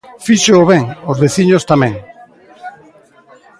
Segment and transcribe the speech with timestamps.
[0.25, 1.93] Fíxoo ben, os veciños tamén.